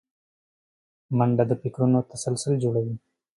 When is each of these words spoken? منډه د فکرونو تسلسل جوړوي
منډه 1.17 1.43
د 1.47 1.51
فکرونو 1.61 1.99
تسلسل 2.11 2.53
جوړوي 2.63 2.95